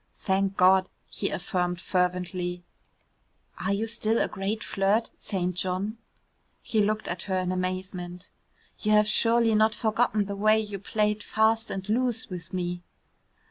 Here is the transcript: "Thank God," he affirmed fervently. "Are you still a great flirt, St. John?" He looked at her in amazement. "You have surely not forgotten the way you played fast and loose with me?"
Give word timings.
"Thank 0.15 0.57
God," 0.57 0.89
he 1.11 1.29
affirmed 1.29 1.79
fervently. 1.79 2.63
"Are 3.59 3.71
you 3.71 3.85
still 3.85 4.19
a 4.19 4.27
great 4.27 4.63
flirt, 4.63 5.11
St. 5.15 5.55
John?" 5.55 5.99
He 6.63 6.81
looked 6.81 7.07
at 7.07 7.21
her 7.29 7.37
in 7.37 7.51
amazement. 7.51 8.31
"You 8.79 8.93
have 8.93 9.05
surely 9.07 9.53
not 9.53 9.75
forgotten 9.75 10.25
the 10.25 10.35
way 10.35 10.59
you 10.59 10.79
played 10.79 11.21
fast 11.21 11.69
and 11.69 11.87
loose 11.87 12.29
with 12.31 12.51
me?" 12.51 12.81